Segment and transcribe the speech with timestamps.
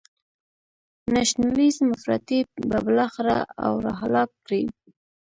[1.13, 4.61] نشنلیزم افراطی به بالاخره او را هلاک کړي.